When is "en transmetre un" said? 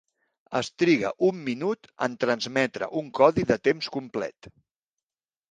2.07-3.13